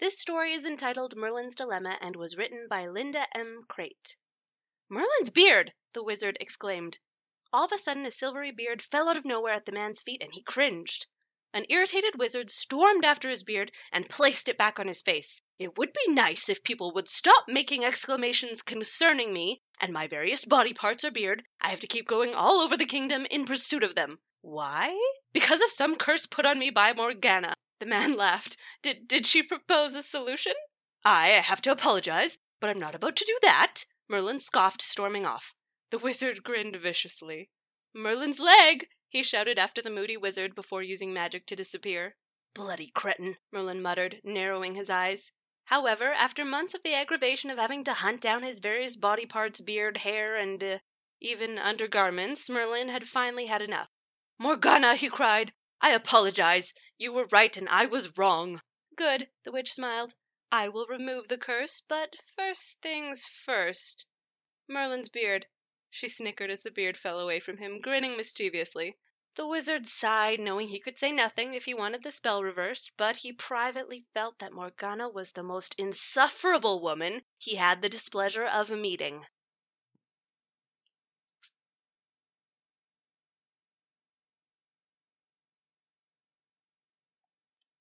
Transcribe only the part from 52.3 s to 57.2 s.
Merlin had finally had enough. Morgana, he cried, I apologize. You